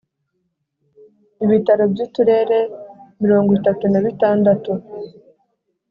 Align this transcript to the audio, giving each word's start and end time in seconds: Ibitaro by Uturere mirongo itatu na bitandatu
Ibitaro 1.43 1.83
by 1.93 1.99
Uturere 2.05 2.59
mirongo 3.21 3.49
itatu 3.57 3.83
na 3.87 3.99
bitandatu 4.05 4.71